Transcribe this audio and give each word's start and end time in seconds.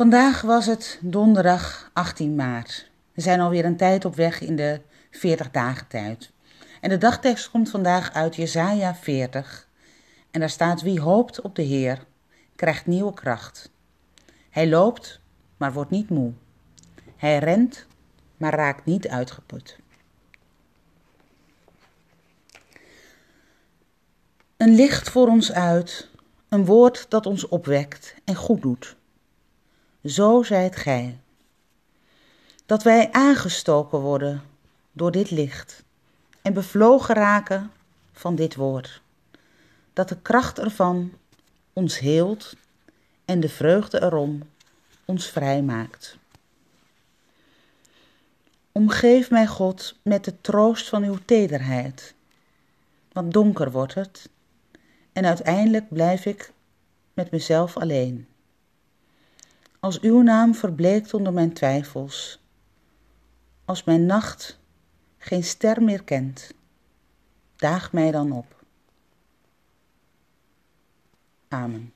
Vandaag 0.00 0.40
was 0.40 0.66
het 0.66 0.98
donderdag 1.02 1.90
18 1.92 2.34
maart. 2.34 2.90
We 3.12 3.20
zijn 3.20 3.40
alweer 3.40 3.64
een 3.64 3.76
tijd 3.76 4.04
op 4.04 4.14
weg 4.14 4.40
in 4.40 4.56
de 4.56 4.80
40 5.10 5.50
dagen 5.50 5.86
tijd. 5.86 6.30
En 6.80 6.88
de 6.88 6.98
dagtekst 6.98 7.50
komt 7.50 7.70
vandaag 7.70 8.12
uit 8.12 8.36
Jesaja 8.36 8.94
40. 8.94 9.68
En 10.30 10.40
daar 10.40 10.50
staat: 10.50 10.82
Wie 10.82 11.00
hoopt 11.00 11.40
op 11.40 11.54
de 11.54 11.62
Heer, 11.62 12.04
krijgt 12.56 12.86
nieuwe 12.86 13.14
kracht. 13.14 13.70
Hij 14.50 14.68
loopt, 14.68 15.20
maar 15.56 15.72
wordt 15.72 15.90
niet 15.90 16.10
moe. 16.10 16.32
Hij 17.16 17.38
rent, 17.38 17.86
maar 18.36 18.54
raakt 18.54 18.84
niet 18.84 19.08
uitgeput. 19.08 19.78
Een 24.56 24.74
licht 24.74 25.10
voor 25.10 25.28
ons 25.28 25.52
uit, 25.52 26.08
een 26.48 26.64
woord 26.64 27.06
dat 27.08 27.26
ons 27.26 27.48
opwekt 27.48 28.14
en 28.24 28.34
goed 28.34 28.62
doet. 28.62 28.98
Zo 30.04 30.42
zijt 30.42 30.76
gij. 30.76 31.18
Dat 32.66 32.82
wij 32.82 33.12
aangestoken 33.12 33.98
worden 33.98 34.42
door 34.92 35.10
dit 35.10 35.30
licht 35.30 35.82
en 36.42 36.52
bevlogen 36.52 37.14
raken 37.14 37.72
van 38.12 38.34
dit 38.34 38.54
woord. 38.54 39.02
Dat 39.92 40.08
de 40.08 40.20
kracht 40.20 40.58
ervan 40.58 41.12
ons 41.72 41.98
heelt 41.98 42.56
en 43.24 43.40
de 43.40 43.48
vreugde 43.48 44.02
erom 44.02 44.42
ons 45.04 45.26
vrijmaakt. 45.26 46.18
Omgeef 48.72 49.30
mij, 49.30 49.46
God, 49.46 49.96
met 50.02 50.24
de 50.24 50.40
troost 50.40 50.88
van 50.88 51.04
uw 51.04 51.18
tederheid, 51.24 52.14
want 53.12 53.32
donker 53.32 53.70
wordt 53.70 53.94
het 53.94 54.28
en 55.12 55.24
uiteindelijk 55.24 55.88
blijf 55.88 56.26
ik 56.26 56.52
met 57.14 57.30
mezelf 57.30 57.76
alleen. 57.76 58.29
Als 59.80 60.00
uw 60.00 60.22
naam 60.22 60.54
verbleekt 60.54 61.14
onder 61.14 61.32
mijn 61.32 61.52
twijfels, 61.52 62.42
als 63.64 63.84
mijn 63.84 64.06
nacht 64.06 64.60
geen 65.18 65.44
ster 65.44 65.82
meer 65.82 66.04
kent, 66.04 66.54
daag 67.56 67.92
mij 67.92 68.10
dan 68.10 68.32
op. 68.32 68.64
Amen. 71.48 71.92